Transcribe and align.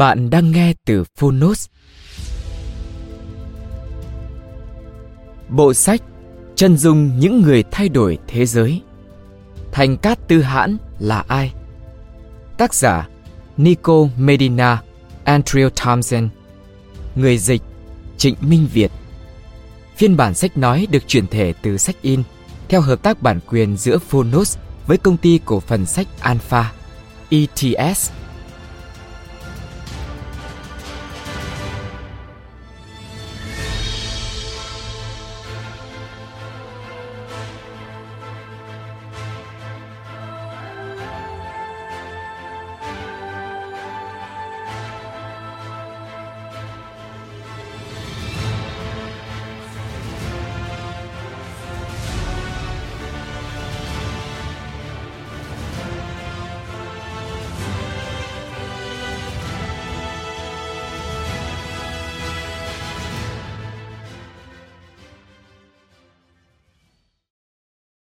Bạn 0.00 0.30
đang 0.30 0.50
nghe 0.50 0.72
từ 0.84 1.04
Phonos. 1.16 1.66
Bộ 5.48 5.74
sách 5.74 6.00
Chân 6.54 6.76
dung 6.76 7.18
những 7.18 7.42
người 7.42 7.64
thay 7.70 7.88
đổi 7.88 8.18
thế 8.26 8.46
giới. 8.46 8.82
Thành 9.72 9.96
Cát 9.96 10.28
Tư 10.28 10.42
Hãn 10.42 10.76
là 10.98 11.24
ai? 11.28 11.52
Tác 12.58 12.74
giả 12.74 13.08
Nico 13.56 14.08
Medina, 14.16 14.82
Andrew 15.24 15.70
Thompson. 15.76 16.28
Người 17.14 17.38
dịch 17.38 17.62
Trịnh 18.16 18.34
Minh 18.40 18.68
Việt. 18.72 18.90
Phiên 19.96 20.16
bản 20.16 20.34
sách 20.34 20.58
nói 20.58 20.86
được 20.90 21.08
chuyển 21.08 21.26
thể 21.26 21.52
từ 21.62 21.76
sách 21.76 22.02
in 22.02 22.22
theo 22.68 22.80
hợp 22.80 23.02
tác 23.02 23.22
bản 23.22 23.40
quyền 23.48 23.76
giữa 23.76 23.98
Phonos 23.98 24.58
với 24.86 24.98
công 24.98 25.16
ty 25.16 25.40
cổ 25.44 25.60
phần 25.60 25.86
sách 25.86 26.06
Alpha, 26.20 26.72
ETS 27.30 28.10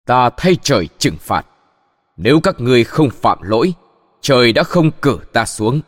ta 0.05 0.29
thay 0.37 0.55
trời 0.61 0.89
trừng 0.97 1.17
phạt. 1.19 1.45
Nếu 2.17 2.39
các 2.43 2.55
ngươi 2.59 2.83
không 2.83 3.09
phạm 3.09 3.41
lỗi, 3.41 3.73
trời 4.21 4.53
đã 4.53 4.63
không 4.63 4.91
cử 5.01 5.19
ta 5.33 5.45
xuống. 5.45 5.81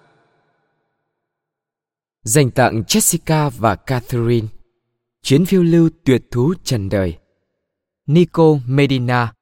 Dành 2.24 2.52
tặng 2.52 2.84
Jessica 2.88 3.50
và 3.50 3.76
Catherine 3.76 4.48
Chuyến 5.22 5.46
phiêu 5.46 5.64
lưu 5.64 5.90
tuyệt 6.06 6.22
thú 6.32 6.54
trần 6.64 6.90
đời 6.90 7.18
Nico 8.06 8.44
Medina 8.66 9.34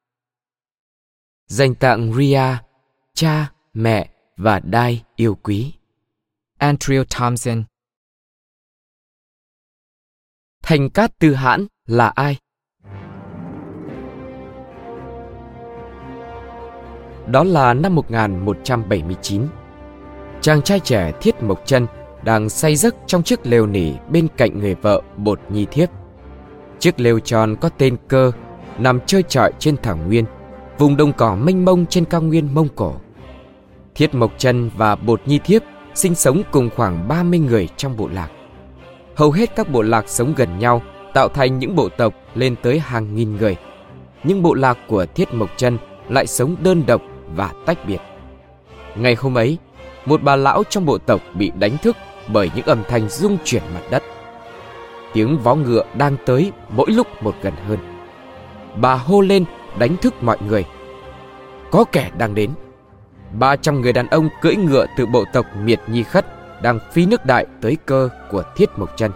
Dành 1.46 1.74
tặng 1.74 2.14
Ria, 2.14 2.58
cha, 3.14 3.52
mẹ 3.72 4.10
và 4.36 4.60
Dai 4.72 5.04
yêu 5.16 5.34
quý 5.42 5.72
Andrew 6.58 7.04
Thompson 7.10 7.64
Thành 10.62 10.90
Cát 10.90 11.18
Tư 11.18 11.34
Hãn 11.34 11.66
là 11.86 12.08
ai? 12.08 12.38
Đó 17.26 17.44
là 17.44 17.74
năm 17.74 17.94
1179. 17.94 19.42
Chàng 20.40 20.62
trai 20.62 20.80
trẻ 20.80 21.12
Thiết 21.20 21.42
Mộc 21.42 21.62
Chân 21.64 21.86
đang 22.24 22.48
say 22.48 22.76
giấc 22.76 22.94
trong 23.06 23.22
chiếc 23.22 23.46
lều 23.46 23.66
nỉ 23.66 23.92
bên 24.10 24.28
cạnh 24.36 24.58
người 24.58 24.74
vợ 24.74 25.02
Bột 25.16 25.40
Nhi 25.48 25.66
Thiếp. 25.70 25.88
Chiếc 26.78 27.00
lều 27.00 27.20
tròn 27.20 27.56
có 27.60 27.68
tên 27.68 27.96
cơ 28.08 28.32
nằm 28.78 29.00
chơi 29.06 29.22
trọi 29.22 29.52
trên 29.58 29.76
thảo 29.82 29.96
nguyên, 29.96 30.24
vùng 30.78 30.96
đồng 30.96 31.12
cỏ 31.12 31.36
mênh 31.36 31.64
mông 31.64 31.86
trên 31.86 32.04
cao 32.04 32.22
nguyên 32.22 32.54
Mông 32.54 32.68
Cổ. 32.74 32.94
Thiết 33.94 34.14
Mộc 34.14 34.32
Chân 34.38 34.70
và 34.76 34.94
Bột 34.94 35.20
Nhi 35.26 35.38
Thiếp 35.38 35.62
sinh 35.94 36.14
sống 36.14 36.42
cùng 36.52 36.70
khoảng 36.76 37.08
30 37.08 37.38
người 37.38 37.68
trong 37.76 37.96
bộ 37.96 38.08
lạc. 38.12 38.28
Hầu 39.16 39.30
hết 39.30 39.56
các 39.56 39.70
bộ 39.70 39.82
lạc 39.82 40.08
sống 40.08 40.34
gần 40.36 40.58
nhau 40.58 40.82
tạo 41.14 41.28
thành 41.28 41.58
những 41.58 41.76
bộ 41.76 41.88
tộc 41.88 42.14
lên 42.34 42.56
tới 42.62 42.78
hàng 42.78 43.14
nghìn 43.14 43.36
người. 43.36 43.56
Nhưng 44.24 44.42
bộ 44.42 44.54
lạc 44.54 44.78
của 44.88 45.06
Thiết 45.06 45.34
Mộc 45.34 45.50
Chân 45.56 45.78
lại 46.08 46.26
sống 46.26 46.56
đơn 46.62 46.86
độc 46.86 47.02
và 47.36 47.52
tách 47.66 47.78
biệt. 47.86 47.98
Ngày 48.96 49.14
hôm 49.14 49.38
ấy, 49.38 49.58
một 50.06 50.22
bà 50.22 50.36
lão 50.36 50.62
trong 50.70 50.86
bộ 50.86 50.98
tộc 50.98 51.20
bị 51.34 51.52
đánh 51.58 51.76
thức 51.82 51.96
bởi 52.28 52.50
những 52.54 52.66
âm 52.66 52.82
thanh 52.88 53.08
rung 53.08 53.38
chuyển 53.44 53.62
mặt 53.74 53.82
đất. 53.90 54.02
Tiếng 55.12 55.38
vó 55.38 55.54
ngựa 55.54 55.84
đang 55.94 56.16
tới 56.26 56.52
mỗi 56.70 56.90
lúc 56.90 57.22
một 57.22 57.34
gần 57.42 57.54
hơn. 57.68 57.78
Bà 58.76 58.94
hô 58.94 59.20
lên 59.20 59.44
đánh 59.78 59.96
thức 59.96 60.14
mọi 60.20 60.38
người. 60.48 60.64
Có 61.70 61.84
kẻ 61.92 62.10
đang 62.18 62.34
đến. 62.34 62.50
300 63.38 63.80
người 63.80 63.92
đàn 63.92 64.06
ông 64.08 64.28
cưỡi 64.40 64.56
ngựa 64.56 64.86
từ 64.96 65.06
bộ 65.06 65.24
tộc 65.32 65.46
Miệt 65.64 65.80
Nhi 65.86 66.02
Khất 66.02 66.26
đang 66.62 66.78
phi 66.92 67.06
nước 67.06 67.26
đại 67.26 67.46
tới 67.60 67.76
cơ 67.86 68.08
của 68.30 68.42
Thiết 68.56 68.68
Mộc 68.76 68.96
Chân. 68.96 69.12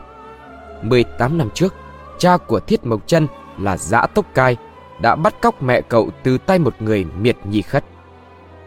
18 0.82 1.38
năm 1.38 1.50
trước, 1.54 1.74
cha 2.18 2.36
của 2.36 2.60
Thiết 2.60 2.86
Mộc 2.86 3.06
Chân 3.06 3.26
là 3.58 3.76
Dã 3.76 4.06
Tốc 4.06 4.34
Cai 4.34 4.56
đã 5.00 5.14
bắt 5.14 5.34
cóc 5.40 5.62
mẹ 5.62 5.80
cậu 5.80 6.10
từ 6.22 6.38
tay 6.38 6.58
một 6.58 6.74
người 6.82 7.04
Miệt 7.04 7.36
Nhi 7.44 7.62
Khất. 7.62 7.84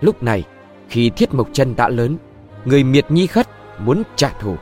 Lúc 0.01 0.23
này, 0.23 0.43
khi 0.89 1.09
Thiết 1.09 1.33
Mộc 1.33 1.47
Chân 1.53 1.75
đã 1.75 1.89
lớn, 1.89 2.17
người 2.65 2.83
miệt 2.83 3.11
nhi 3.11 3.27
khất 3.27 3.47
muốn 3.79 4.03
trả 4.15 4.29
thù. 4.29 4.55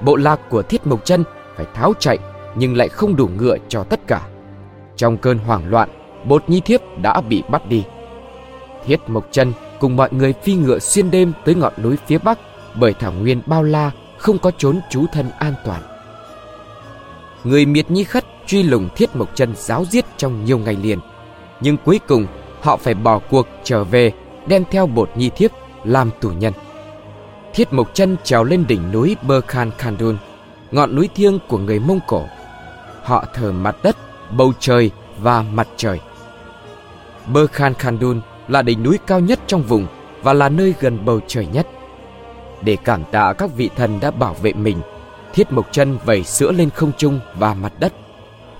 Bộ 0.00 0.16
lạc 0.16 0.40
của 0.50 0.62
Thiết 0.62 0.86
Mộc 0.86 1.04
Chân 1.04 1.24
phải 1.56 1.66
tháo 1.74 1.92
chạy 1.98 2.18
nhưng 2.54 2.76
lại 2.76 2.88
không 2.88 3.16
đủ 3.16 3.28
ngựa 3.28 3.56
cho 3.68 3.84
tất 3.84 4.00
cả. 4.06 4.28
Trong 4.96 5.16
cơn 5.16 5.38
hoảng 5.38 5.70
loạn, 5.70 5.88
Bột 6.24 6.48
Nhi 6.48 6.60
Thiếp 6.60 6.80
đã 7.02 7.20
bị 7.20 7.42
bắt 7.50 7.68
đi. 7.68 7.84
Thiết 8.86 9.00
Mộc 9.06 9.26
Chân 9.30 9.52
cùng 9.80 9.96
mọi 9.96 10.08
người 10.12 10.32
phi 10.32 10.54
ngựa 10.54 10.78
xuyên 10.78 11.10
đêm 11.10 11.32
tới 11.44 11.54
ngọn 11.54 11.72
núi 11.82 11.96
phía 12.06 12.18
bắc 12.18 12.38
bởi 12.80 12.94
thảo 12.94 13.12
nguyên 13.12 13.42
bao 13.46 13.62
la 13.62 13.90
không 14.18 14.38
có 14.38 14.50
trốn 14.58 14.80
trú 14.90 15.06
thân 15.12 15.30
an 15.38 15.54
toàn. 15.64 15.82
Người 17.44 17.66
miệt 17.66 17.90
nhi 17.90 18.04
khất 18.04 18.24
truy 18.46 18.62
lùng 18.62 18.88
Thiết 18.96 19.16
Mộc 19.16 19.30
Chân 19.34 19.54
giáo 19.56 19.84
giết 19.84 20.04
trong 20.16 20.44
nhiều 20.44 20.58
ngày 20.58 20.76
liền, 20.82 20.98
nhưng 21.60 21.76
cuối 21.76 22.00
cùng 22.08 22.26
họ 22.60 22.76
phải 22.76 22.94
bỏ 22.94 23.18
cuộc 23.18 23.46
trở 23.64 23.84
về, 23.84 24.12
đem 24.46 24.64
theo 24.70 24.86
bột 24.86 25.10
nhi 25.14 25.30
thiếp 25.30 25.50
làm 25.84 26.10
tù 26.20 26.28
nhân. 26.28 26.52
Thiết 27.54 27.72
mộc 27.72 27.94
chân 27.94 28.16
trèo 28.24 28.44
lên 28.44 28.64
đỉnh 28.68 28.92
núi 28.92 29.16
bơ 29.22 29.40
khan 29.40 29.70
khandun 29.78 30.16
ngọn 30.70 30.96
núi 30.96 31.08
thiêng 31.14 31.38
của 31.48 31.58
người 31.58 31.78
mông 31.78 32.00
cổ. 32.06 32.24
Họ 33.02 33.24
thờ 33.34 33.52
mặt 33.52 33.76
đất, 33.82 33.96
bầu 34.30 34.52
trời 34.60 34.90
và 35.18 35.42
mặt 35.42 35.68
trời. 35.76 36.00
Bơ 37.26 37.46
khan 37.46 37.74
khandun 37.74 38.20
là 38.48 38.62
đỉnh 38.62 38.82
núi 38.82 38.98
cao 39.06 39.20
nhất 39.20 39.40
trong 39.46 39.62
vùng 39.62 39.86
và 40.22 40.32
là 40.32 40.48
nơi 40.48 40.74
gần 40.80 41.04
bầu 41.04 41.20
trời 41.26 41.46
nhất. 41.46 41.66
Để 42.62 42.76
cảm 42.84 43.04
tạ 43.04 43.32
các 43.32 43.50
vị 43.56 43.70
thần 43.76 44.00
đã 44.00 44.10
bảo 44.10 44.34
vệ 44.34 44.52
mình, 44.52 44.80
thiết 45.32 45.52
mộc 45.52 45.68
chân 45.72 45.98
vẩy 46.04 46.24
sữa 46.24 46.52
lên 46.52 46.70
không 46.70 46.92
trung 46.98 47.20
và 47.38 47.54
mặt 47.54 47.72
đất. 47.80 47.92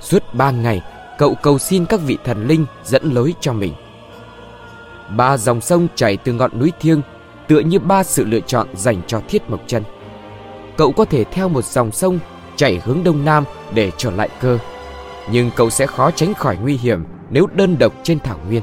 Suốt 0.01 0.23
ba 0.33 0.51
ngày, 0.51 0.83
cậu 1.19 1.35
cầu 1.43 1.59
xin 1.59 1.85
các 1.85 2.01
vị 2.01 2.19
thần 2.25 2.47
linh 2.47 2.67
dẫn 2.85 3.13
lối 3.13 3.35
cho 3.41 3.53
mình. 3.53 3.75
Ba 5.17 5.37
dòng 5.37 5.61
sông 5.61 5.89
chảy 5.95 6.17
từ 6.17 6.33
ngọn 6.33 6.59
núi 6.59 6.73
thiêng, 6.81 7.03
tựa 7.49 7.61
như 7.61 7.79
ba 7.79 8.03
sự 8.03 8.25
lựa 8.25 8.41
chọn 8.41 8.69
dành 8.75 9.03
cho 9.07 9.21
Thiết 9.29 9.51
Mộc 9.51 9.61
Chân. 9.67 9.83
Cậu 10.77 10.93
có 10.93 11.05
thể 11.05 11.25
theo 11.25 11.49
một 11.49 11.65
dòng 11.65 11.93
sông 11.93 12.19
chảy 12.57 12.81
hướng 12.85 13.05
đông 13.05 13.25
nam 13.25 13.45
để 13.75 13.91
trở 13.97 14.11
lại 14.11 14.29
cơ. 14.41 14.59
Nhưng 15.33 15.51
cậu 15.57 15.71
sẽ 15.71 15.87
khó 15.87 16.11
tránh 16.11 16.35
khỏi 16.35 16.57
nguy 16.63 16.77
hiểm 16.77 17.05
nếu 17.31 17.47
đơn 17.47 17.79
độc 17.79 17.93
trên 18.03 18.19
thảo 18.19 18.39
nguyên. 18.49 18.63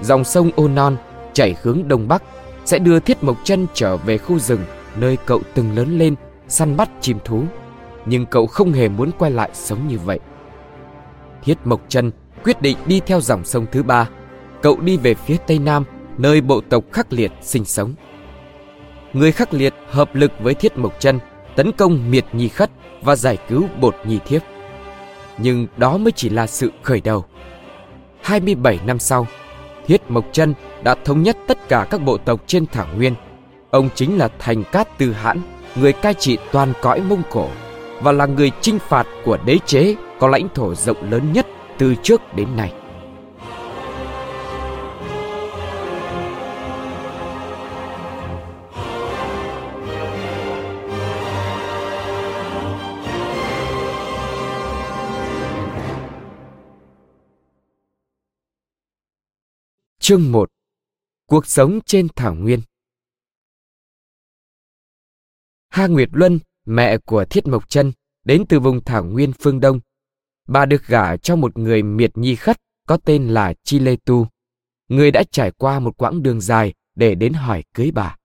Dòng 0.00 0.24
sông 0.24 0.50
Ô 0.56 0.68
Non 0.68 0.96
chảy 1.32 1.56
hướng 1.62 1.88
đông 1.88 2.08
bắc 2.08 2.22
sẽ 2.64 2.78
đưa 2.78 3.00
Thiết 3.00 3.24
Mộc 3.24 3.36
Chân 3.44 3.66
trở 3.74 3.96
về 3.96 4.18
khu 4.18 4.38
rừng 4.38 4.64
nơi 4.96 5.18
cậu 5.26 5.40
từng 5.54 5.76
lớn 5.76 5.98
lên, 5.98 6.14
săn 6.48 6.76
bắt 6.76 6.90
chim 7.00 7.18
thú. 7.24 7.42
Nhưng 8.06 8.26
cậu 8.26 8.46
không 8.46 8.72
hề 8.72 8.88
muốn 8.88 9.10
quay 9.18 9.30
lại 9.30 9.50
sống 9.52 9.88
như 9.88 9.98
vậy. 9.98 10.20
Thiết 11.44 11.58
Mộc 11.64 11.80
Chân 11.88 12.10
quyết 12.44 12.62
định 12.62 12.76
đi 12.86 13.00
theo 13.06 13.20
dòng 13.20 13.44
sông 13.44 13.66
thứ 13.72 13.82
ba. 13.82 14.08
Cậu 14.62 14.80
đi 14.80 14.96
về 14.96 15.14
phía 15.14 15.36
tây 15.46 15.58
nam, 15.58 15.84
nơi 16.18 16.40
bộ 16.40 16.60
tộc 16.60 16.84
khắc 16.92 17.12
liệt 17.12 17.32
sinh 17.42 17.64
sống. 17.64 17.94
Người 19.12 19.32
khắc 19.32 19.54
liệt 19.54 19.74
hợp 19.88 20.14
lực 20.14 20.32
với 20.40 20.54
Thiết 20.54 20.78
Mộc 20.78 21.00
Chân 21.00 21.18
tấn 21.56 21.72
công 21.72 22.10
Miệt 22.10 22.24
Nhi 22.32 22.48
Khất 22.48 22.70
và 23.02 23.16
giải 23.16 23.38
cứu 23.48 23.64
Bột 23.80 23.96
Nhi 24.04 24.18
Thiếp. 24.26 24.42
Nhưng 25.38 25.66
đó 25.76 25.96
mới 25.96 26.12
chỉ 26.12 26.28
là 26.28 26.46
sự 26.46 26.70
khởi 26.82 27.00
đầu. 27.00 27.24
27 28.22 28.80
năm 28.86 28.98
sau, 28.98 29.26
Thiết 29.86 30.10
Mộc 30.10 30.24
Chân 30.32 30.54
đã 30.82 30.94
thống 31.04 31.22
nhất 31.22 31.36
tất 31.46 31.68
cả 31.68 31.86
các 31.90 32.02
bộ 32.02 32.16
tộc 32.16 32.40
trên 32.46 32.66
thảo 32.66 32.86
nguyên. 32.96 33.14
Ông 33.70 33.88
chính 33.94 34.18
là 34.18 34.28
Thành 34.38 34.64
Cát 34.72 34.98
Tư 34.98 35.12
Hãn, 35.12 35.40
người 35.76 35.92
cai 35.92 36.14
trị 36.14 36.38
toàn 36.52 36.72
cõi 36.82 37.00
Mông 37.00 37.22
Cổ 37.30 37.48
và 38.00 38.12
là 38.12 38.26
người 38.26 38.50
chinh 38.60 38.78
phạt 38.78 39.06
của 39.24 39.38
đế 39.44 39.58
chế 39.66 39.94
có 40.18 40.28
lãnh 40.28 40.48
thổ 40.54 40.74
rộng 40.74 41.10
lớn 41.10 41.32
nhất 41.32 41.46
từ 41.78 41.94
trước 42.02 42.34
đến 42.34 42.56
nay. 42.56 42.72
Chương 60.10 60.32
1 60.32 60.50
Cuộc 61.26 61.46
sống 61.46 61.80
trên 61.86 62.08
thảo 62.16 62.34
nguyên 62.34 62.60
Ha 65.68 65.86
Nguyệt 65.86 66.08
Luân, 66.12 66.38
mẹ 66.66 66.98
của 66.98 67.24
Thiết 67.24 67.46
Mộc 67.46 67.68
Trân, 67.68 67.92
đến 68.24 68.44
từ 68.48 68.60
vùng 68.60 68.84
thảo 68.84 69.04
nguyên 69.04 69.32
phương 69.32 69.60
Đông. 69.60 69.80
Bà 70.48 70.66
được 70.66 70.86
gả 70.86 71.16
cho 71.16 71.36
một 71.36 71.58
người 71.58 71.82
miệt 71.82 72.18
nhi 72.18 72.36
khất 72.36 72.56
có 72.88 72.96
tên 72.96 73.28
là 73.28 73.54
Chi 73.64 73.78
Lê 73.78 73.96
Tu, 73.96 74.28
người 74.88 75.10
đã 75.10 75.22
trải 75.30 75.50
qua 75.50 75.80
một 75.80 75.96
quãng 75.96 76.22
đường 76.22 76.40
dài 76.40 76.74
để 76.94 77.14
đến 77.14 77.32
hỏi 77.32 77.64
cưới 77.74 77.90
bà. 77.90 78.16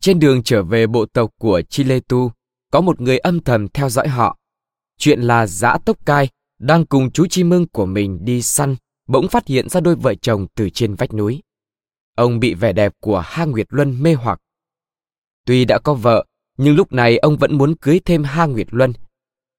Trên 0.00 0.18
đường 0.18 0.42
trở 0.42 0.62
về 0.62 0.86
bộ 0.86 1.06
tộc 1.06 1.30
của 1.38 1.62
Chi 1.68 1.84
Lê 1.84 2.00
Tu, 2.00 2.32
có 2.72 2.80
một 2.80 3.00
người 3.00 3.18
âm 3.18 3.40
thầm 3.40 3.68
theo 3.68 3.88
dõi 3.88 4.08
họ. 4.08 4.38
Chuyện 4.96 5.20
là 5.20 5.46
Giã 5.46 5.78
Tốc 5.84 6.06
Cai 6.06 6.28
đang 6.58 6.86
cùng 6.86 7.10
chú 7.10 7.26
Chi 7.26 7.44
mưng 7.44 7.66
của 7.68 7.86
mình 7.86 8.24
đi 8.24 8.42
săn 8.42 8.76
bỗng 9.08 9.28
phát 9.28 9.46
hiện 9.46 9.68
ra 9.68 9.80
đôi 9.80 9.94
vợ 9.94 10.14
chồng 10.14 10.46
từ 10.54 10.70
trên 10.70 10.94
vách 10.94 11.14
núi. 11.14 11.42
Ông 12.14 12.40
bị 12.40 12.54
vẻ 12.54 12.72
đẹp 12.72 12.92
của 13.00 13.22
Ha 13.26 13.44
Nguyệt 13.44 13.66
Luân 13.70 14.02
mê 14.02 14.14
hoặc. 14.14 14.40
Tuy 15.44 15.64
đã 15.64 15.78
có 15.78 15.94
vợ, 15.94 16.26
nhưng 16.56 16.76
lúc 16.76 16.92
này 16.92 17.18
ông 17.18 17.36
vẫn 17.36 17.58
muốn 17.58 17.76
cưới 17.76 18.00
thêm 18.04 18.24
Ha 18.24 18.46
Nguyệt 18.46 18.66
Luân. 18.70 18.92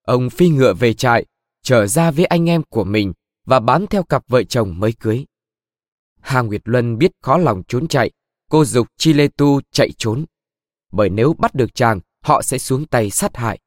Ông 0.03 0.29
phi 0.29 0.49
ngựa 0.49 0.73
về 0.73 0.93
trại, 0.93 1.25
trở 1.63 1.87
ra 1.87 2.11
với 2.11 2.25
anh 2.25 2.49
em 2.49 2.63
của 2.63 2.83
mình 2.83 3.13
và 3.45 3.59
bám 3.59 3.87
theo 3.87 4.03
cặp 4.03 4.23
vợ 4.27 4.43
chồng 4.43 4.79
mới 4.79 4.93
cưới. 4.99 5.25
Ha 6.21 6.41
Nguyệt 6.41 6.61
Luân 6.65 6.97
biết 6.97 7.11
khó 7.21 7.37
lòng 7.37 7.63
trốn 7.67 7.87
chạy, 7.87 8.11
cô 8.49 8.65
dục 8.65 8.87
Chi 8.97 9.13
Lê 9.13 9.27
Tu 9.27 9.61
chạy 9.71 9.89
trốn. 9.97 10.25
Bởi 10.91 11.09
nếu 11.09 11.33
bắt 11.33 11.55
được 11.55 11.75
chàng, 11.75 11.99
họ 12.23 12.41
sẽ 12.41 12.57
xuống 12.57 12.85
tay 12.85 13.09
sát 13.09 13.37
hại. 13.37 13.59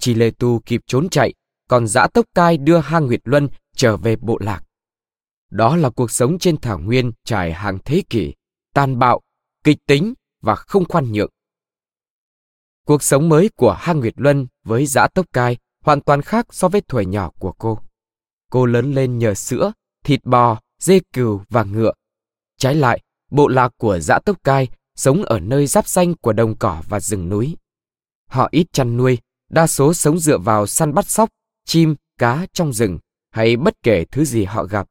Chi 0.00 0.14
Lê 0.14 0.30
Tu 0.30 0.60
kịp 0.66 0.80
trốn 0.86 1.08
chạy, 1.08 1.34
còn 1.68 1.86
giã 1.86 2.06
tốc 2.06 2.26
cai 2.34 2.56
đưa 2.56 2.78
Ha 2.78 2.98
Nguyệt 2.98 3.20
Luân 3.24 3.48
trở 3.76 3.96
về 3.96 4.16
bộ 4.16 4.38
lạc. 4.40 4.65
Đó 5.50 5.76
là 5.76 5.90
cuộc 5.90 6.10
sống 6.10 6.38
trên 6.38 6.56
thảo 6.56 6.78
nguyên 6.78 7.12
trải 7.24 7.52
hàng 7.52 7.78
thế 7.84 8.02
kỷ, 8.10 8.34
tàn 8.74 8.98
bạo, 8.98 9.20
kịch 9.64 9.78
tính 9.86 10.14
và 10.42 10.54
không 10.54 10.84
khoan 10.88 11.12
nhượng. 11.12 11.30
Cuộc 12.86 13.02
sống 13.02 13.28
mới 13.28 13.50
của 13.56 13.72
Hang 13.72 14.00
Nguyệt 14.00 14.14
Luân 14.16 14.46
với 14.64 14.86
dã 14.86 15.08
tốc 15.14 15.26
cai 15.32 15.56
hoàn 15.80 16.00
toàn 16.00 16.22
khác 16.22 16.46
so 16.50 16.68
với 16.68 16.80
tuổi 16.80 17.06
nhỏ 17.06 17.30
của 17.38 17.52
cô. 17.52 17.78
Cô 18.50 18.66
lớn 18.66 18.94
lên 18.94 19.18
nhờ 19.18 19.34
sữa, 19.34 19.72
thịt 20.04 20.24
bò, 20.24 20.60
dê 20.78 21.00
cừu 21.12 21.42
và 21.48 21.64
ngựa. 21.64 21.92
Trái 22.58 22.74
lại, 22.74 23.02
bộ 23.30 23.48
lạc 23.48 23.72
của 23.76 23.98
dã 23.98 24.18
tốc 24.24 24.44
cai 24.44 24.68
sống 24.96 25.22
ở 25.22 25.40
nơi 25.40 25.66
giáp 25.66 25.86
xanh 25.86 26.14
của 26.14 26.32
đồng 26.32 26.56
cỏ 26.58 26.82
và 26.88 27.00
rừng 27.00 27.28
núi. 27.28 27.56
Họ 28.28 28.48
ít 28.50 28.66
chăn 28.72 28.96
nuôi, 28.96 29.18
đa 29.50 29.66
số 29.66 29.94
sống 29.94 30.18
dựa 30.18 30.38
vào 30.38 30.66
săn 30.66 30.94
bắt 30.94 31.06
sóc, 31.08 31.28
chim, 31.64 31.96
cá 32.18 32.46
trong 32.52 32.72
rừng 32.72 32.98
hay 33.30 33.56
bất 33.56 33.82
kể 33.82 34.04
thứ 34.04 34.24
gì 34.24 34.44
họ 34.44 34.64
gặp. 34.64 34.86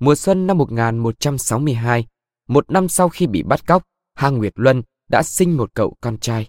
Mùa 0.00 0.14
xuân 0.14 0.46
năm 0.46 0.58
1162, 0.58 2.06
một 2.48 2.70
năm 2.70 2.88
sau 2.88 3.08
khi 3.08 3.26
bị 3.26 3.42
bắt 3.42 3.66
cóc, 3.66 3.82
Hang 4.14 4.38
Nguyệt 4.38 4.52
Luân 4.56 4.82
đã 5.10 5.22
sinh 5.22 5.56
một 5.56 5.74
cậu 5.74 5.96
con 6.00 6.18
trai. 6.18 6.46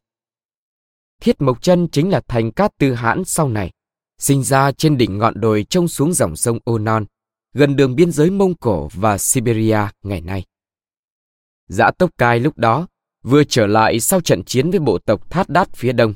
Thiết 1.22 1.42
Mộc 1.42 1.62
Chân 1.62 1.88
chính 1.92 2.10
là 2.10 2.22
thành 2.28 2.52
cát 2.52 2.78
tư 2.78 2.94
hãn 2.94 3.26
sau 3.26 3.50
này, 3.50 3.72
sinh 4.18 4.44
ra 4.44 4.72
trên 4.72 4.98
đỉnh 4.98 5.18
ngọn 5.18 5.34
đồi 5.42 5.66
trông 5.70 5.88
xuống 5.88 6.14
dòng 6.14 6.36
sông 6.36 6.60
Ô 6.64 6.78
Non, 6.78 7.06
gần 7.54 7.76
đường 7.76 7.96
biên 7.96 8.12
giới 8.12 8.30
Mông 8.30 8.58
Cổ 8.58 8.90
và 8.94 9.18
Siberia 9.18 9.80
ngày 10.04 10.22
nay. 10.22 10.44
Dã 11.68 11.92
Tốc 11.98 12.10
Cai 12.18 12.40
lúc 12.40 12.58
đó 12.58 12.88
vừa 13.24 13.44
trở 13.44 13.68
lại 13.68 14.00
sau 14.00 14.22
trận 14.22 14.44
chiến 14.44 14.72
với 14.72 14.80
bộ 14.80 14.98
tộc 14.98 15.30
Thát 15.30 15.50
Đát 15.50 15.74
phía 15.76 15.92
đông. 15.92 16.14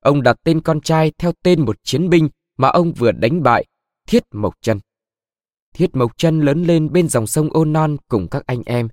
Ông 0.00 0.22
đặt 0.22 0.36
tên 0.44 0.60
con 0.60 0.80
trai 0.80 1.12
theo 1.18 1.32
tên 1.42 1.64
một 1.64 1.76
chiến 1.82 2.08
binh 2.08 2.28
mà 2.56 2.68
ông 2.68 2.92
vừa 2.92 3.12
đánh 3.12 3.42
bại, 3.42 3.66
Thiết 4.06 4.22
Mộc 4.32 4.54
Chân. 4.60 4.78
Thiết 5.74 5.96
Mộc 5.96 6.18
Chân 6.18 6.40
lớn 6.40 6.64
lên 6.64 6.92
bên 6.92 7.08
dòng 7.08 7.26
sông 7.26 7.50
Ô 7.50 7.64
Non 7.64 7.96
cùng 8.08 8.28
các 8.28 8.46
anh 8.46 8.62
em. 8.66 8.88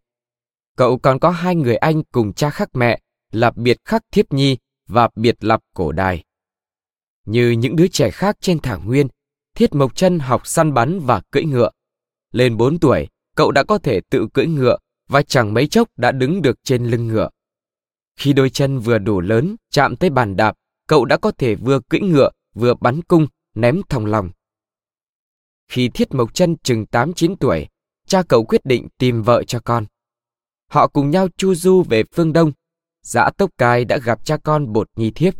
Cậu 0.75 0.97
còn 0.97 1.19
có 1.19 1.29
hai 1.29 1.55
người 1.55 1.75
anh 1.75 2.03
cùng 2.03 2.33
cha 2.33 2.49
khác 2.49 2.69
mẹ 2.73 2.99
là 3.31 3.51
Biệt 3.55 3.77
Khắc 3.85 4.01
Thiết 4.11 4.33
Nhi 4.33 4.57
và 4.87 5.09
Biệt 5.15 5.43
Lập 5.43 5.61
Cổ 5.73 5.91
Đài. 5.91 6.23
Như 7.25 7.51
những 7.51 7.75
đứa 7.75 7.87
trẻ 7.87 8.11
khác 8.11 8.37
trên 8.41 8.59
thảo 8.59 8.81
nguyên, 8.85 9.07
Thiết 9.55 9.75
Mộc 9.75 9.95
Chân 9.95 10.19
học 10.19 10.47
săn 10.47 10.73
bắn 10.73 10.99
và 10.99 11.21
cưỡi 11.31 11.43
ngựa. 11.43 11.69
Lên 12.31 12.57
4 12.57 12.79
tuổi, 12.79 13.07
cậu 13.35 13.51
đã 13.51 13.63
có 13.63 13.77
thể 13.77 14.01
tự 14.09 14.27
cưỡi 14.33 14.47
ngựa 14.47 14.77
và 15.07 15.21
chẳng 15.21 15.53
mấy 15.53 15.67
chốc 15.67 15.89
đã 15.97 16.11
đứng 16.11 16.41
được 16.41 16.63
trên 16.63 16.85
lưng 16.85 17.07
ngựa. 17.07 17.29
Khi 18.15 18.33
đôi 18.33 18.49
chân 18.49 18.79
vừa 18.79 18.97
đủ 18.97 19.19
lớn 19.21 19.55
chạm 19.71 19.95
tới 19.95 20.09
bàn 20.09 20.35
đạp, 20.35 20.55
cậu 20.87 21.05
đã 21.05 21.17
có 21.17 21.31
thể 21.31 21.55
vừa 21.55 21.79
cưỡi 21.89 22.01
ngựa 22.01 22.29
vừa 22.53 22.73
bắn 22.73 23.01
cung, 23.01 23.27
ném 23.55 23.81
thòng 23.89 24.05
lòng. 24.05 24.29
Khi 25.67 25.89
Thiết 25.89 26.13
Mộc 26.13 26.33
Chân 26.33 26.55
chừng 26.63 26.85
8-9 26.91 27.35
tuổi, 27.39 27.67
cha 28.07 28.23
cậu 28.23 28.43
quyết 28.43 28.65
định 28.65 28.87
tìm 28.97 29.21
vợ 29.21 29.43
cho 29.43 29.59
con. 29.59 29.85
Họ 30.71 30.87
cùng 30.87 31.09
nhau 31.09 31.27
chu 31.37 31.55
du 31.55 31.83
về 31.83 32.03
phương 32.15 32.33
Đông. 32.33 32.51
Dã 33.03 33.29
Tốc 33.37 33.49
Cai 33.57 33.85
đã 33.85 33.97
gặp 33.97 34.25
cha 34.25 34.37
con 34.37 34.73
Bột 34.73 34.89
Nhi 34.95 35.11
Thiếp. 35.11 35.33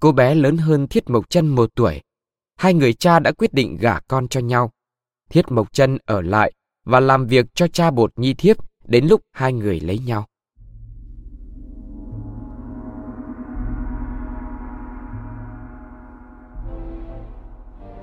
Cô 0.00 0.12
bé 0.12 0.34
lớn 0.34 0.56
hơn 0.56 0.86
Thiết 0.86 1.10
Mộc 1.10 1.30
Chân 1.30 1.48
một 1.48 1.70
tuổi. 1.74 2.00
Hai 2.56 2.74
người 2.74 2.92
cha 2.92 3.18
đã 3.18 3.32
quyết 3.32 3.54
định 3.54 3.76
gả 3.76 4.00
con 4.00 4.28
cho 4.28 4.40
nhau. 4.40 4.72
Thiết 5.30 5.50
Mộc 5.50 5.72
Chân 5.72 5.98
ở 6.04 6.20
lại 6.20 6.52
và 6.84 7.00
làm 7.00 7.26
việc 7.26 7.46
cho 7.54 7.68
cha 7.68 7.90
Bột 7.90 8.12
Nhi 8.16 8.34
Thiếp 8.34 8.56
đến 8.84 9.06
lúc 9.06 9.22
hai 9.32 9.52
người 9.52 9.80
lấy 9.80 9.98
nhau. 9.98 10.26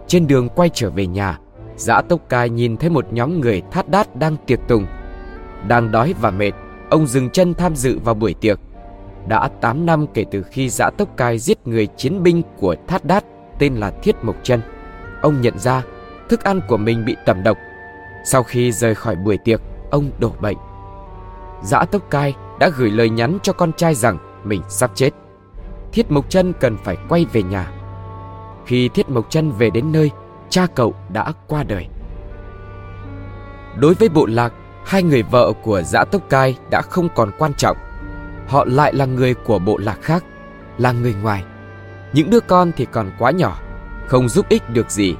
Trên 0.08 0.28
đường 0.28 0.50
quay 0.56 0.70
trở 0.74 0.90
về 0.90 1.08
nhà, 1.08 1.40
Giã 1.80 2.02
Tốc 2.02 2.30
Cai 2.30 2.50
nhìn 2.50 2.78
thấy 2.78 2.90
một 2.90 3.06
nhóm 3.14 3.42
người 3.42 3.62
thát 3.72 3.90
đát 3.90 4.16
đang 4.16 4.36
tiệc 4.46 4.60
tùng. 4.68 4.86
Đang 5.68 5.92
đói 5.92 6.14
và 6.22 6.32
mệt, 6.32 6.52
ông 6.90 7.08
dừng 7.08 7.30
chân 7.30 7.54
tham 7.54 7.76
dự 7.76 8.00
vào 8.04 8.16
buổi 8.16 8.34
tiệc. 8.34 8.60
Đã 9.28 9.50
8 9.62 9.86
năm 9.86 10.06
kể 10.14 10.26
từ 10.32 10.44
khi 10.44 10.70
Giã 10.70 10.90
Tốc 10.98 11.18
Cai 11.18 11.40
giết 11.40 11.68
người 11.68 11.88
chiến 11.88 12.24
binh 12.24 12.42
của 12.58 12.76
thát 12.88 13.06
đát 13.06 13.24
tên 13.60 13.76
là 13.76 13.92
Thiết 13.92 14.16
Mộc 14.22 14.36
Chân. 14.44 14.62
Ông 15.22 15.42
nhận 15.42 15.60
ra 15.60 15.84
thức 16.30 16.44
ăn 16.44 16.62
của 16.68 16.78
mình 16.78 17.06
bị 17.06 17.16
tẩm 17.26 17.44
độc. 17.44 17.58
Sau 18.26 18.44
khi 18.44 18.72
rời 18.72 18.96
khỏi 18.96 19.16
buổi 19.16 19.38
tiệc, 19.38 19.62
ông 19.92 20.12
đổ 20.20 20.32
bệnh. 20.42 20.58
Giã 21.64 21.86
Tốc 21.86 22.10
Cai 22.10 22.36
đã 22.60 22.70
gửi 22.78 22.92
lời 22.92 23.10
nhắn 23.10 23.38
cho 23.44 23.54
con 23.54 23.74
trai 23.74 23.96
rằng 23.96 24.18
mình 24.44 24.62
sắp 24.70 24.92
chết. 24.96 25.10
Thiết 25.92 26.12
Mộc 26.12 26.30
Chân 26.30 26.54
cần 26.60 26.78
phải 26.78 26.98
quay 27.10 27.26
về 27.34 27.44
nhà. 27.44 27.72
Khi 28.66 28.90
Thiết 28.90 29.10
Mộc 29.10 29.30
Chân 29.30 29.52
về 29.52 29.70
đến 29.70 29.92
nơi, 29.92 30.12
cha 30.50 30.68
cậu 30.76 30.94
đã 31.14 31.32
qua 31.48 31.64
đời. 31.64 31.88
Đối 33.80 33.94
với 33.94 34.10
bộ 34.10 34.26
lạc, 34.26 34.54
hai 34.86 35.04
người 35.04 35.24
vợ 35.24 35.54
của 35.64 35.82
dã 35.82 36.06
tốc 36.06 36.30
cai 36.30 36.58
đã 36.72 36.82
không 36.82 37.10
còn 37.16 37.32
quan 37.38 37.54
trọng. 37.54 37.78
Họ 38.48 38.66
lại 38.66 38.94
là 38.94 39.06
người 39.06 39.34
của 39.34 39.60
bộ 39.60 39.78
lạc 39.78 39.98
khác, 40.02 40.24
là 40.78 40.92
người 40.92 41.16
ngoài. 41.22 41.44
Những 42.14 42.30
đứa 42.30 42.40
con 42.40 42.72
thì 42.78 42.86
còn 42.92 43.12
quá 43.20 43.32
nhỏ, 43.32 43.60
không 44.08 44.30
giúp 44.30 44.46
ích 44.50 44.70
được 44.70 44.92
gì. 44.92 45.16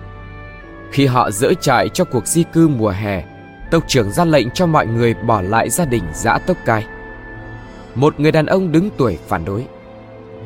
Khi 0.92 1.06
họ 1.06 1.32
dỡ 1.32 1.54
trại 1.54 1.90
cho 1.90 2.06
cuộc 2.06 2.28
di 2.28 2.44
cư 2.44 2.68
mùa 2.68 2.90
hè, 2.90 3.24
tộc 3.72 3.84
trưởng 3.88 4.12
ra 4.12 4.26
lệnh 4.26 4.52
cho 4.52 4.66
mọi 4.66 4.88
người 4.88 5.14
bỏ 5.14 5.42
lại 5.42 5.70
gia 5.70 5.86
đình 5.86 6.04
dã 6.14 6.38
tốc 6.38 6.58
cai. 6.66 6.86
Một 7.96 8.20
người 8.20 8.32
đàn 8.32 8.46
ông 8.46 8.72
đứng 8.72 8.90
tuổi 8.98 9.18
phản 9.28 9.46
đối. 9.46 9.66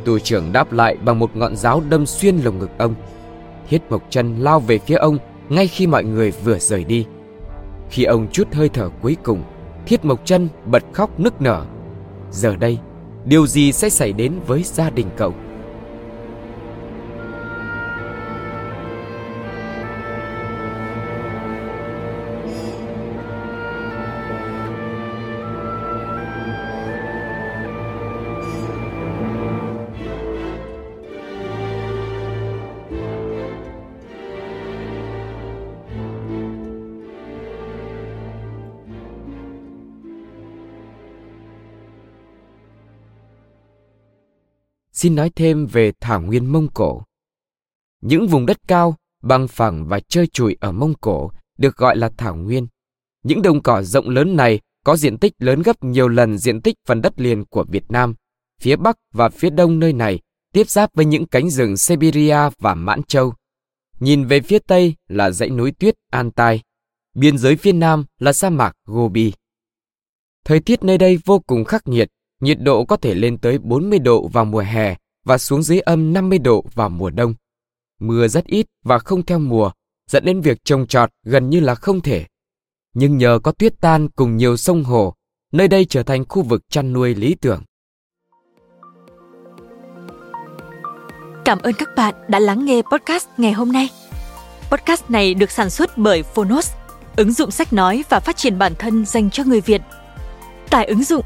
Tù 0.06 0.20
trưởng 0.20 0.52
đáp 0.54 0.72
lại 0.72 0.98
bằng 1.06 1.20
một 1.20 1.36
ngọn 1.36 1.56
giáo 1.56 1.82
đâm 1.90 2.06
xuyên 2.06 2.38
lồng 2.38 2.60
ngực 2.60 2.70
ông. 2.78 2.96
Thiết 3.70 3.82
Mộc 3.89 4.03
Chân 4.10 4.36
lao 4.39 4.60
về 4.60 4.77
phía 4.77 4.96
ông 4.96 5.17
ngay 5.50 5.67
khi 5.67 5.88
mọi 5.88 6.03
người 6.03 6.32
vừa 6.32 6.60
rời 6.60 6.84
đi. 6.84 7.05
Khi 7.89 8.03
ông 8.03 8.27
chút 8.32 8.53
hơi 8.53 8.70
thở 8.70 8.89
cuối 9.01 9.17
cùng, 9.24 9.43
Thiết 9.86 10.05
Mộc 10.05 10.25
Chân 10.25 10.50
bật 10.65 10.84
khóc 10.93 11.20
nức 11.20 11.41
nở. 11.41 11.65
Giờ 12.32 12.55
đây, 12.55 12.79
điều 13.25 13.48
gì 13.48 13.72
sẽ 13.72 13.89
xảy 13.89 14.13
đến 14.13 14.34
với 14.48 14.63
gia 14.63 14.89
đình 14.89 15.08
cậu? 15.17 15.34
Xin 45.03 45.15
nói 45.15 45.29
thêm 45.36 45.65
về 45.65 45.91
thảo 46.00 46.22
nguyên 46.22 46.51
Mông 46.51 46.67
Cổ. 46.74 47.03
Những 48.01 48.27
vùng 48.27 48.45
đất 48.45 48.57
cao, 48.67 48.95
bằng 49.22 49.48
phẳng 49.48 49.88
và 49.88 50.00
trơ 50.00 50.25
trụi 50.25 50.57
ở 50.60 50.72
Mông 50.72 50.93
Cổ 51.01 51.31
được 51.57 51.77
gọi 51.77 51.98
là 51.98 52.10
thảo 52.17 52.36
nguyên. 52.36 52.67
Những 53.24 53.41
đồng 53.41 53.62
cỏ 53.62 53.81
rộng 53.81 54.10
lớn 54.10 54.36
này 54.36 54.60
có 54.86 54.95
diện 54.95 55.17
tích 55.17 55.33
lớn 55.39 55.62
gấp 55.62 55.83
nhiều 55.83 56.07
lần 56.07 56.38
diện 56.38 56.62
tích 56.62 56.75
phần 56.88 57.01
đất 57.01 57.19
liền 57.19 57.45
của 57.45 57.65
Việt 57.69 57.91
Nam. 57.91 58.15
Phía 58.62 58.75
Bắc 58.75 58.98
và 59.13 59.29
phía 59.29 59.50
Đông 59.50 59.79
nơi 59.79 59.93
này 59.93 60.19
tiếp 60.53 60.69
giáp 60.69 60.89
với 60.93 61.05
những 61.05 61.25
cánh 61.25 61.50
rừng 61.50 61.77
Siberia 61.77 62.38
và 62.60 62.75
Mãn 62.75 63.03
Châu. 63.03 63.33
Nhìn 64.00 64.25
về 64.25 64.41
phía 64.41 64.60
Tây 64.60 64.95
là 65.07 65.31
dãy 65.31 65.50
núi 65.50 65.72
tuyết 65.72 65.95
An 66.10 66.31
Tai. 66.31 66.62
Biên 67.13 67.38
giới 67.38 67.55
phía 67.55 67.74
Nam 67.74 68.05
là 68.19 68.33
sa 68.33 68.50
mạc 68.50 68.74
Gobi. 68.86 69.33
Thời 70.45 70.60
tiết 70.60 70.83
nơi 70.83 70.98
đây 70.98 71.19
vô 71.25 71.39
cùng 71.39 71.65
khắc 71.65 71.88
nghiệt 71.88 72.10
nhiệt 72.43 72.57
độ 72.62 72.85
có 72.85 72.97
thể 72.97 73.15
lên 73.15 73.38
tới 73.38 73.57
40 73.57 74.00
độ 74.00 74.27
vào 74.27 74.45
mùa 74.45 74.59
hè 74.59 74.95
và 75.25 75.38
xuống 75.38 75.63
dưới 75.63 75.79
âm 75.79 76.13
50 76.13 76.39
độ 76.39 76.65
vào 76.73 76.89
mùa 76.89 77.09
đông. 77.09 77.33
Mưa 78.00 78.27
rất 78.27 78.45
ít 78.45 78.65
và 78.83 79.00
không 79.00 79.25
theo 79.25 79.39
mùa, 79.39 79.71
dẫn 80.12 80.25
đến 80.25 80.41
việc 80.41 80.57
trồng 80.63 80.88
trọt 80.88 81.09
gần 81.25 81.50
như 81.50 81.59
là 81.59 81.75
không 81.75 82.01
thể. 82.01 82.25
Nhưng 82.93 83.17
nhờ 83.17 83.39
có 83.43 83.51
tuyết 83.51 83.81
tan 83.81 84.07
cùng 84.09 84.38
nhiều 84.38 84.57
sông 84.57 84.83
hồ, 84.83 85.13
nơi 85.51 85.67
đây 85.67 85.85
trở 85.85 86.03
thành 86.03 86.25
khu 86.29 86.41
vực 86.41 86.62
chăn 86.69 86.93
nuôi 86.93 87.15
lý 87.15 87.35
tưởng. 87.41 87.62
Cảm 91.45 91.59
ơn 91.59 91.73
các 91.73 91.89
bạn 91.95 92.15
đã 92.27 92.39
lắng 92.39 92.65
nghe 92.65 92.81
podcast 92.91 93.27
ngày 93.38 93.51
hôm 93.51 93.71
nay. 93.71 93.89
Podcast 94.71 95.09
này 95.09 95.33
được 95.33 95.51
sản 95.51 95.69
xuất 95.69 95.97
bởi 95.97 96.23
Phonos, 96.23 96.71
ứng 97.15 97.33
dụng 97.33 97.51
sách 97.51 97.73
nói 97.73 98.03
và 98.09 98.19
phát 98.19 98.38
triển 98.38 98.57
bản 98.57 98.73
thân 98.79 99.05
dành 99.05 99.29
cho 99.29 99.43
người 99.43 99.62
Việt. 99.62 99.81
Tải 100.69 100.85
ứng 100.85 101.03
dụng 101.03 101.25